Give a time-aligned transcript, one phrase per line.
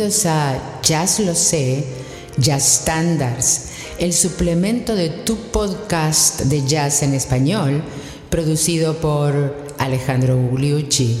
[0.00, 1.84] Bienvenidos a Jazz Lo Sé,
[2.38, 3.66] Jazz Standards,
[3.98, 7.82] el suplemento de tu podcast de jazz en español,
[8.30, 11.20] producido por Alejandro Gugliucci.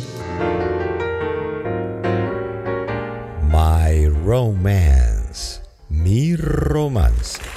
[3.52, 5.60] My Romance,
[5.90, 7.49] mi romance.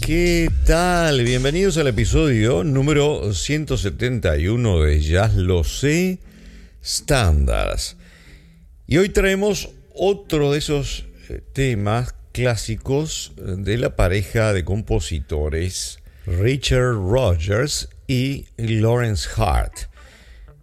[0.00, 1.22] ¿Qué tal?
[1.22, 6.18] Bienvenidos al episodio número 171 de Jazz Lo Sé
[6.82, 7.96] Standards.
[8.86, 15.98] Y hoy traemos otro de esos eh, temas clásicos eh, de la pareja de compositores
[16.26, 19.74] Richard Rogers y Lawrence Hart,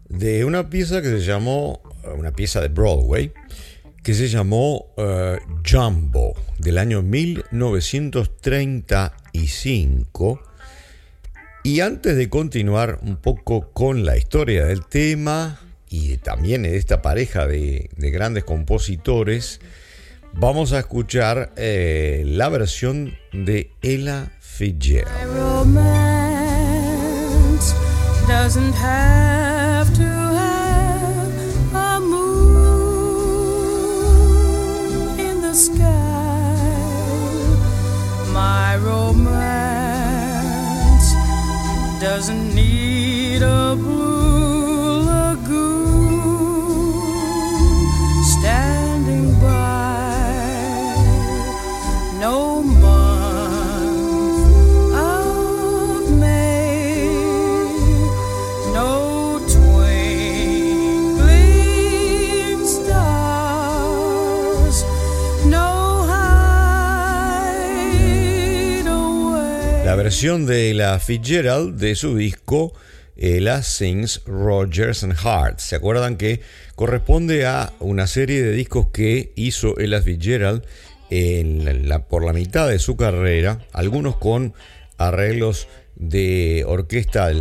[0.10, 1.82] de una pieza que se llamó,
[2.18, 3.32] una pieza de Broadway,
[4.04, 4.94] que se llamó
[5.70, 7.02] Jumbo, del año
[9.38, 10.42] 1935.
[11.64, 17.02] Y antes de continuar un poco con la historia del tema y también de esta
[17.02, 19.60] pareja de, de grandes compositores,
[20.34, 25.08] vamos a escuchar eh, la versión de Ella Fitzgerald.
[42.18, 44.07] Doesn't need a blue
[70.22, 72.74] de la Fitzgerald de su disco
[73.16, 75.60] Ella Sings Rogers and Hart.
[75.60, 76.42] ¿Se acuerdan que
[76.74, 80.64] corresponde a una serie de discos que hizo Ella Fitzgerald
[81.12, 83.60] en la- por la mitad de su carrera?
[83.74, 84.56] Algunos con
[84.98, 87.32] arreglos de orquesta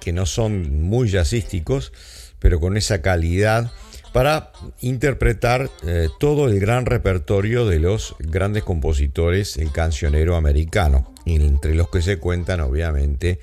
[0.00, 1.92] que no son muy jazzísticos,
[2.38, 3.72] pero con esa calidad
[4.12, 11.74] para interpretar eh, todo el gran repertorio de los grandes compositores, el cancionero americano, entre
[11.74, 13.40] los que se cuentan obviamente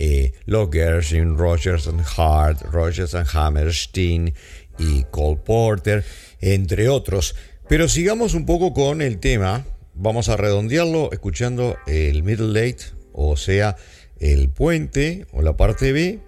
[0.00, 4.32] eh, los Gershwin, Rogers and Hart, Rogers and Hammerstein
[4.78, 6.02] y Cole Porter,
[6.40, 7.36] entre otros.
[7.68, 13.36] Pero sigamos un poco con el tema, vamos a redondearlo escuchando el Middle Late, o
[13.36, 13.76] sea,
[14.18, 16.20] el puente o la parte B,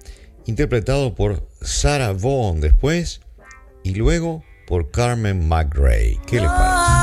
[0.44, 3.21] interpretado por Sarah Vaughan después
[3.84, 6.18] y luego por Carmen McRae.
[6.26, 7.02] ¿Qué les parece?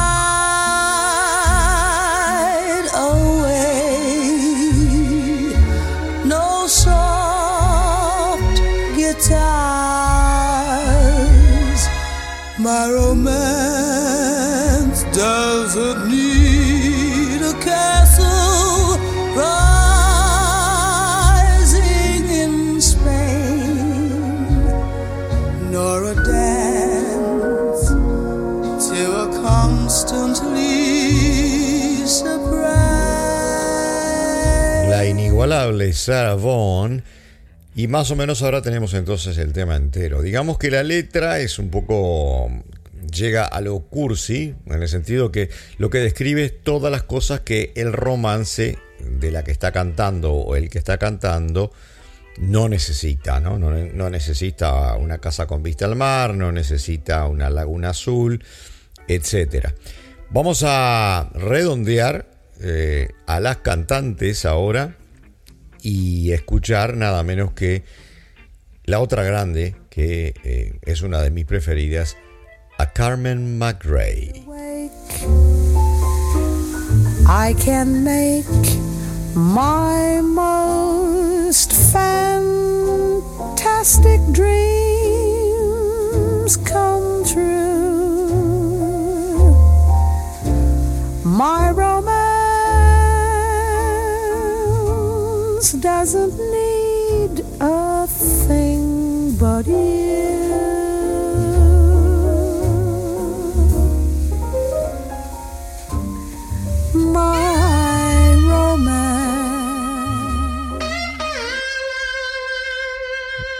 [12.62, 13.79] My romance
[35.94, 36.38] Sarah.
[37.76, 40.22] Y más o menos ahora tenemos entonces el tema entero.
[40.22, 42.50] Digamos que la letra es un poco.
[43.12, 47.40] llega a lo cursi, en el sentido que lo que describe es todas las cosas
[47.40, 51.72] que el romance de la que está cantando o el que está cantando
[52.38, 53.58] no necesita, ¿no?
[53.60, 58.44] No, necesita una casa con vista al mar, no necesita una laguna azul,
[59.08, 59.70] etc.
[60.32, 62.28] Vamos a redondear
[62.62, 64.96] eh, a las cantantes ahora
[65.82, 67.84] y escuchar nada menos que
[68.86, 72.18] la otra grande, que eh, es una de mis preferidas,
[72.78, 74.46] a Carmen McRae.
[77.28, 78.46] I can make
[79.36, 83.22] my most fantastic
[84.32, 84.69] dreams
[95.82, 99.66] doesn't need a thing but.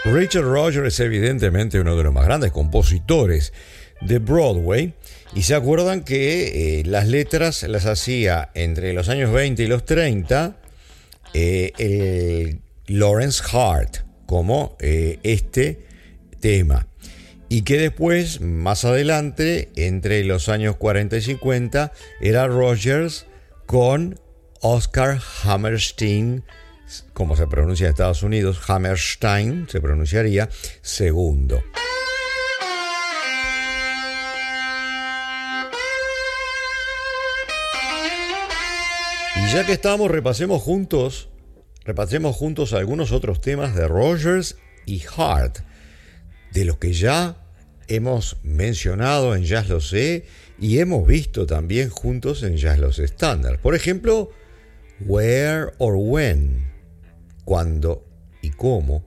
[0.04, 3.52] Richard Rogers es evidentemente uno de los más grandes compositores
[4.00, 4.94] de Broadway.
[5.34, 9.84] Y se acuerdan que eh, las letras las hacía entre los años 20 y los
[9.84, 10.59] 30
[11.34, 15.86] eh, el Lawrence Hart, como eh, este
[16.40, 16.86] tema.
[17.48, 23.26] Y que después, más adelante, entre los años 40 y 50, era Rogers
[23.66, 24.20] con
[24.60, 26.44] Oscar Hammerstein,
[27.12, 30.48] como se pronuncia en Estados Unidos, Hammerstein se pronunciaría
[30.82, 31.60] segundo.
[39.52, 41.28] Ya que estamos, repasemos juntos,
[41.84, 44.56] repasemos juntos algunos otros temas de Rogers
[44.86, 45.58] y Hart,
[46.52, 47.36] de los que ya
[47.88, 50.24] hemos mencionado en Jazz Lo Sé
[50.60, 53.58] y hemos visto también juntos en Jazz Los Standards.
[53.58, 54.30] Por ejemplo,
[55.00, 56.70] Where or When,
[57.44, 58.06] cuándo
[58.42, 59.04] y cómo,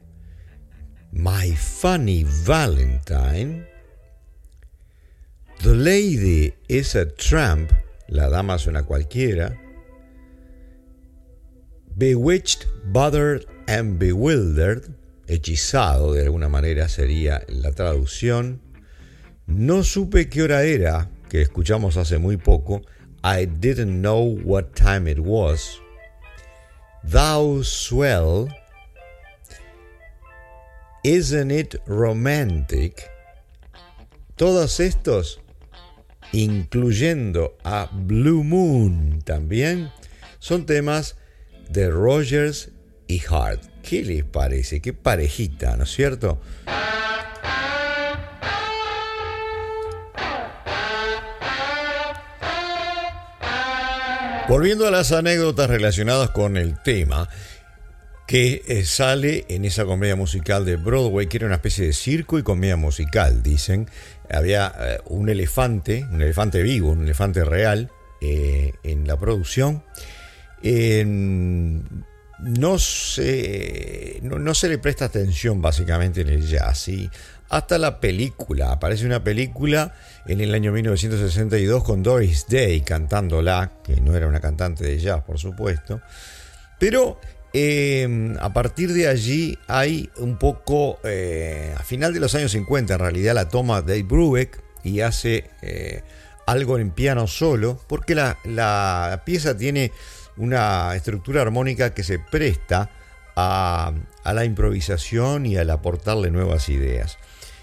[1.13, 3.65] My Funny Valentine,
[5.61, 7.71] The Lady is a Tramp,
[8.09, 9.57] la dama es una cualquiera,
[11.97, 14.95] Bewitched, Bothered and Bewildered,
[15.27, 18.61] hechizado de alguna manera sería la traducción.
[19.45, 22.81] No supe qué hora era, que escuchamos hace muy poco.
[23.23, 25.79] I didn't know what time it was.
[27.03, 28.49] Thou swell.
[31.03, 33.09] Isn't it romantic?
[34.35, 35.39] Todos estos,
[36.31, 39.91] incluyendo a Blue Moon también,
[40.39, 41.15] son temas
[41.73, 42.69] de Rogers
[43.07, 43.61] y Hart.
[43.81, 44.79] ¿Qué les parece?
[44.79, 46.39] Qué parejita, ¿no es cierto?
[54.47, 57.27] Volviendo a las anécdotas relacionadas con el tema,
[58.27, 62.37] que eh, sale en esa comedia musical de Broadway, que era una especie de circo
[62.37, 63.89] y comedia musical, dicen.
[64.29, 67.89] Había eh, un elefante, un elefante vivo, un elefante real
[68.21, 69.83] eh, en la producción
[72.39, 76.89] no, se, no, se le presta atención básicamente en el jazz.
[77.49, 79.93] Hasta la película, aparece una película
[80.25, 85.23] en el año 1962 con Doris Day cantándola, que no era una cantante de jazz,
[85.23, 86.01] por supuesto.
[86.79, 87.19] Pero
[87.53, 92.95] eh, a partir de allí hay un poco, eh, a final de los años 50
[92.95, 96.01] en realidad la toma Dave Brubeck y hace eh,
[96.47, 99.91] algo en piano solo, porque la, la pieza tiene
[100.37, 102.89] una estructura armónica que se presta
[103.35, 103.93] a,
[104.25, 107.17] la improvisación y al aportarle nuevas ideas.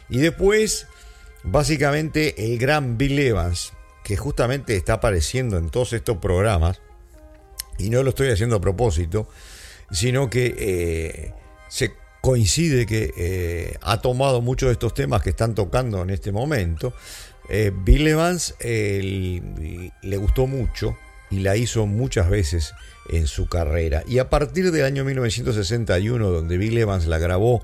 [0.09, 0.87] Y después,
[1.43, 3.73] básicamente, el gran Bill Evans,
[4.05, 6.81] que justamente está apareciendo en todos estos programas,
[7.79, 9.29] y no lo estoy haciendo a propósito,
[9.91, 11.35] sino que eh,
[11.69, 16.33] se coincide que eh, ha tomado muchos de estos temas que están tocando en este
[16.33, 16.93] momento.
[17.49, 20.97] Eh, Bill Evans le gustó mucho
[21.31, 22.75] y la hizo muchas veces
[23.09, 24.03] en su carrera.
[24.07, 27.63] Y a partir del año 1961, donde Bill Evans la grabó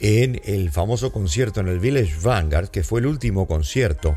[0.00, 4.16] en el famoso concierto en el Village Vanguard, que fue el último concierto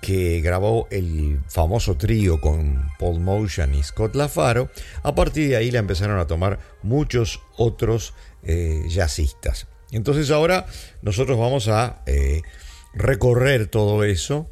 [0.00, 4.70] que grabó el famoso trío con Paul Motion y Scott LaFaro,
[5.02, 9.66] a partir de ahí la empezaron a tomar muchos otros eh, jazzistas.
[9.92, 10.66] Entonces ahora
[11.02, 12.42] nosotros vamos a eh,
[12.94, 14.48] recorrer todo eso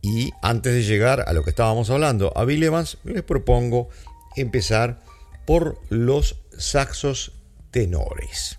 [0.00, 3.88] y antes de llegar a lo que estábamos hablando, a Bill Evans, les propongo
[4.36, 5.00] empezar
[5.44, 7.32] por los saxos
[7.70, 8.58] tenores.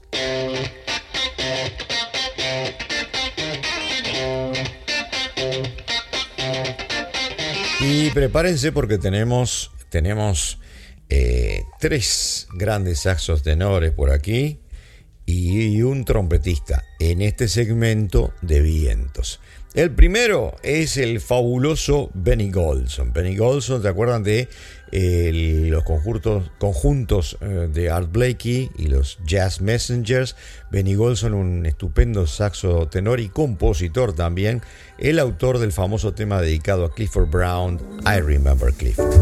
[7.81, 10.59] Y prepárense porque tenemos, tenemos
[11.07, 14.59] eh, tres grandes saxos tenores por aquí
[15.25, 19.39] y un trompetista en este segmento de vientos.
[19.75, 23.13] El primero es el fabuloso Benny Golson.
[23.13, 24.49] Benny Golson, ¿te acuerdan de
[24.91, 30.35] los conjuntos, conjuntos eh, de Art Blakey y los Jazz Messengers?
[30.71, 34.63] Benny Golson, un estupendo saxo tenor y compositor también,
[34.97, 39.13] el autor del famoso tema dedicado a Clifford Brown, I Remember Clifford.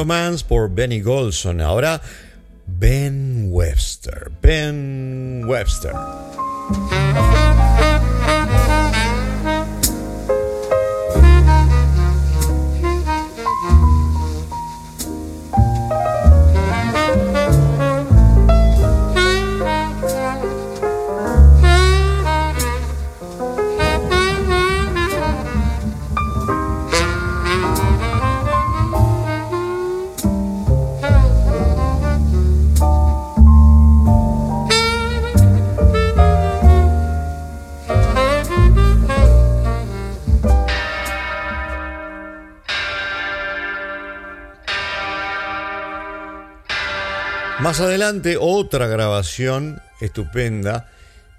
[0.00, 1.60] Romance por Benny Golson.
[1.60, 2.00] Ahora
[2.66, 4.30] Ben Webster.
[4.40, 5.92] Ben Webster.
[47.70, 50.90] Más adelante, otra grabación estupenda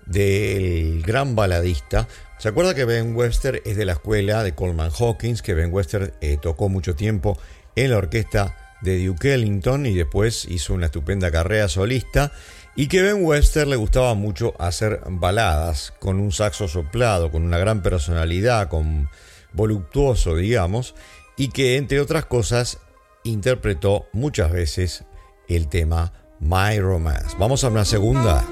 [0.06, 2.08] del gran baladista.
[2.38, 5.42] ¿Se acuerda que Ben Webster es de la escuela de Coleman Hawkins?
[5.42, 7.38] Que Ben Webster eh, tocó mucho tiempo
[7.76, 12.32] en la orquesta de Duke Ellington y después hizo una estupenda carrera solista.
[12.78, 17.58] Y que Ben Webster le gustaba mucho hacer baladas con un saxo soplado, con una
[17.58, 19.10] gran personalidad, con
[19.52, 20.96] voluptuoso, digamos,
[21.36, 22.78] y que entre otras cosas
[23.26, 25.04] interpretó muchas veces
[25.50, 27.36] el tema My Romance.
[27.40, 28.44] Vamos a una segunda.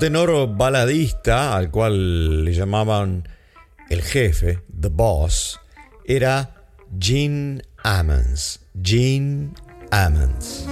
[0.00, 3.28] Tenor baladista, al cual le llamaban
[3.90, 5.60] el jefe, The Boss,
[6.06, 6.54] era
[6.98, 8.60] Gene Ammons.
[8.82, 9.50] Gene
[9.90, 10.64] Ammons.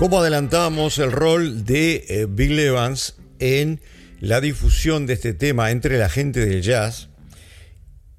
[0.00, 3.82] Como adelantamos el rol de eh, Bill Evans en
[4.18, 7.10] la difusión de este tema entre la gente del jazz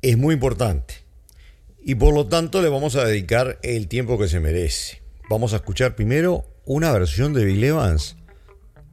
[0.04, 0.94] es muy importante.
[1.82, 5.02] Y por lo tanto le vamos a dedicar el tiempo que se merece.
[5.28, 8.16] Vamos a escuchar primero una versión de Bill Evans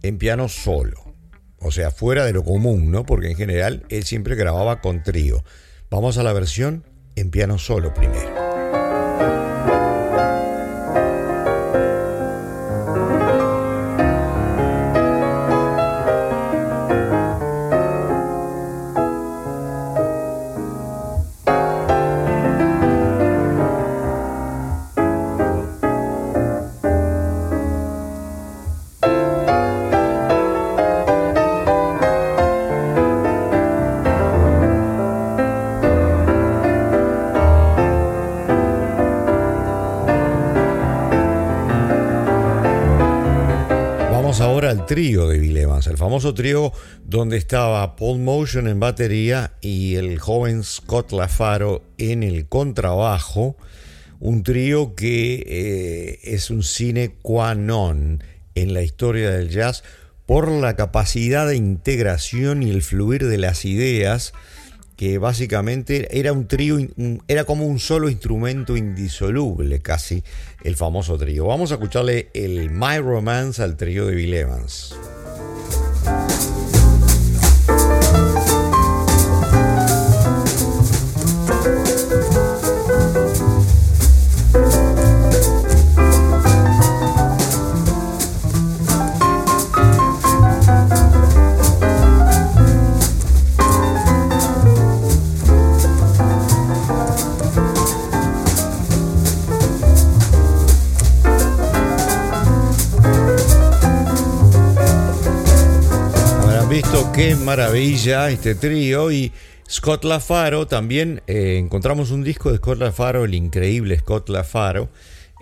[0.02, 1.14] en piano solo.
[1.58, 3.04] O sea, fuera de lo común, ¿no?
[3.04, 5.44] Porque en general él siempre grababa con trío.
[5.90, 6.84] Vamos a la versión
[7.16, 9.57] en piano solo primero.
[44.88, 46.72] Trío de Bill el famoso trío
[47.04, 53.58] donde estaba Paul Motion en batería y el joven Scott Lafaro en el contrabajo,
[54.18, 59.84] un trío que eh, es un cine qua non en la historia del jazz
[60.24, 64.32] por la capacidad de integración y el fluir de las ideas
[64.98, 66.76] que básicamente era un trío,
[67.28, 70.24] era como un solo instrumento indisoluble casi,
[70.64, 71.46] el famoso trío.
[71.46, 74.96] Vamos a escucharle el My Romance al trío de Bill Evans.
[107.48, 109.32] Maravilla este trío y
[109.70, 114.90] Scott LaFaro también eh, encontramos un disco de Scott LaFaro, el increíble Scott LaFaro,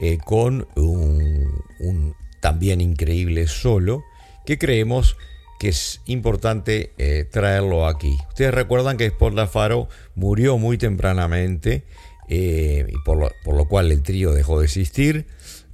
[0.01, 4.05] eh, con un, también increíble solo
[4.45, 5.17] que creemos
[5.59, 8.17] que es importante eh, traerlo aquí.
[8.29, 11.83] Ustedes recuerdan que Scott LaFaro murió muy tempranamente
[12.29, 15.27] y por lo, por lo cual el trío dejó de existir.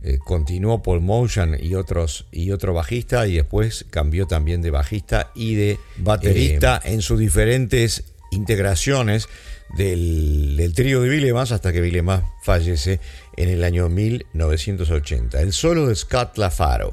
[0.05, 5.31] Eh, continuó Paul Motion y otros y otro bajista y después cambió también de bajista
[5.35, 9.29] y de baterista eh, en sus diferentes integraciones
[9.77, 12.03] del, del trío de Billy hasta que Billy
[12.43, 12.99] fallece
[13.37, 15.41] en el año 1980.
[15.41, 16.91] El solo de Scott LaFaro.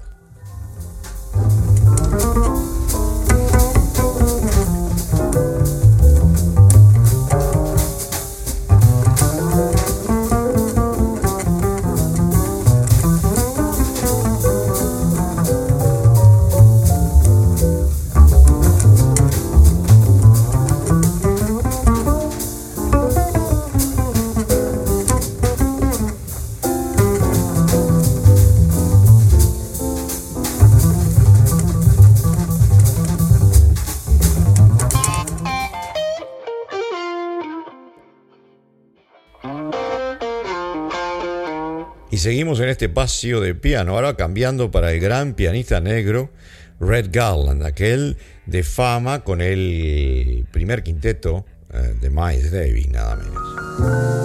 [42.19, 46.31] Seguimos en este espacio de piano, ahora cambiando para el gran pianista negro
[46.79, 54.18] Red Garland, aquel de fama con el primer quinteto eh, de Miles Davis, nada menos.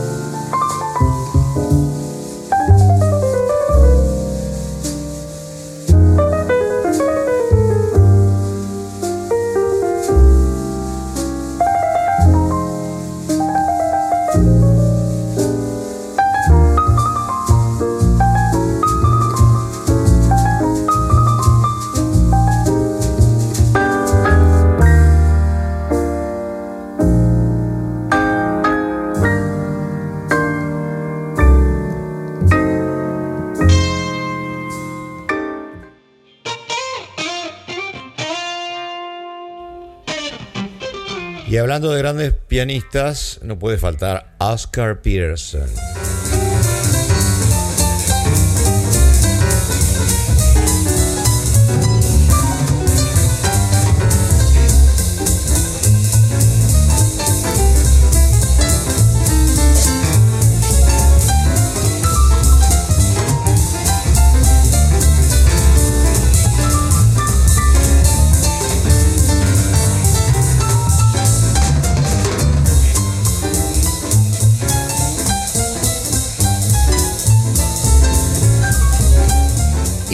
[41.46, 45.68] Y hablando de grandes pianistas, no puede faltar Oscar Peterson.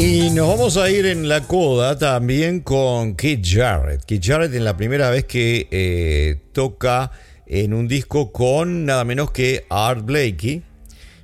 [0.00, 4.02] Nos vamos a ir en la coda también con Keith Jarrett.
[4.04, 7.10] Keith Jarrett es la primera vez que eh, toca
[7.46, 10.62] en un disco con nada menos que Art Blakey.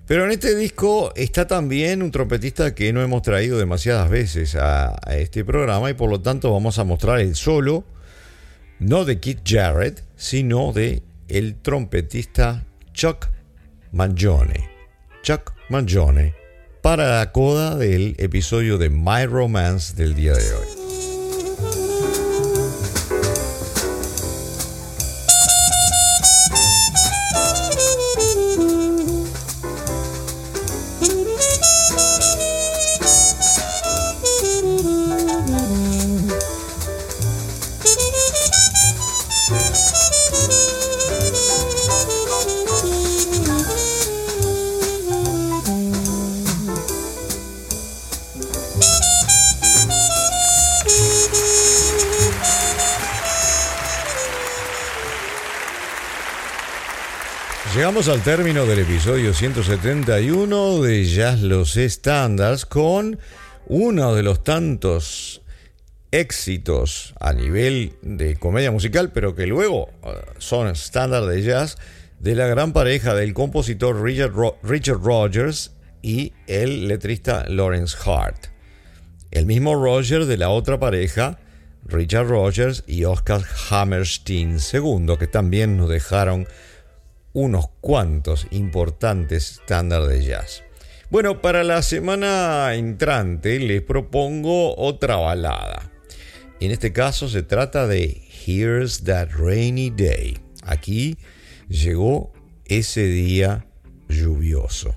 [0.07, 4.95] Pero en este disco está también un trompetista que no hemos traído demasiadas veces a,
[5.11, 7.85] este programa y por lo tanto vamos a mostrar el solo,
[8.79, 13.29] no de Keith Jarrett, sino de el trompetista Chuck
[13.93, 14.69] Mangione.
[15.23, 16.46] Chuck Mangione
[16.87, 20.86] para la coda del episodio de My Romance del día de hoy.
[57.97, 63.19] Al término del episodio 171 de Jazz Los Estándares con
[63.69, 65.41] uno de los tantos
[66.11, 71.79] éxitos a nivel de comedia musical, pero que luego uh, son estándar de jazz,
[72.21, 78.49] de la gran pareja del compositor Richard, Richard Rogers y el letrista Lawrence Hart.
[79.31, 81.39] El mismo Roger de la otra pareja,
[81.87, 86.47] Richard Rogers y Oscar Hammerstein II, que también nos dejaron
[87.37, 90.65] unos cuantos importantes estándares de jazz.
[91.11, 95.93] Bueno, para la semana entrante les propongo otra balada.
[96.61, 100.39] En este caso se trata de Here's That Rainy Day.
[100.63, 101.19] Aquí
[101.69, 102.33] llegó
[102.65, 103.67] ese día
[104.09, 104.95] lluvioso.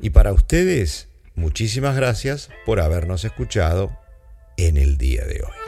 [0.00, 3.94] Y para ustedes, muchísimas gracias por habernos escuchado
[4.56, 5.61] en el día de hoy.